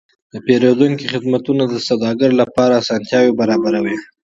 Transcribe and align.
د 0.33 0.35
پیرودونکو 0.45 1.03
خدمتونه 1.13 1.63
د 1.67 1.73
سوداګرو 1.87 2.39
لپاره 2.41 2.79
اسانتیاوې 2.81 3.33
برابروي. 3.39 3.97